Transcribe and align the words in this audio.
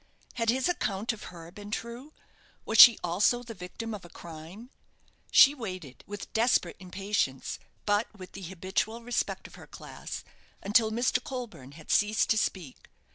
Had 0.33 0.49
his 0.49 0.67
account 0.67 1.13
of 1.13 1.25
her 1.25 1.51
been 1.51 1.69
true? 1.69 2.11
Was 2.65 2.79
she 2.79 2.97
also 3.03 3.43
the 3.43 3.53
victim 3.53 3.93
of 3.93 4.03
a 4.03 4.09
crime? 4.09 4.71
She 5.31 5.53
waited, 5.53 6.03
with 6.07 6.33
desperate 6.33 6.77
impatience, 6.79 7.59
but 7.85 8.07
with 8.17 8.31
the 8.31 8.41
habitual 8.41 9.03
respect 9.03 9.45
of 9.45 9.53
her 9.53 9.67
class, 9.67 10.23
until 10.63 10.89
Mr. 10.89 11.23
Colburne 11.23 11.73
had 11.73 11.91
ceased 11.91 12.31
to 12.31 12.37
speak. 12.39 12.89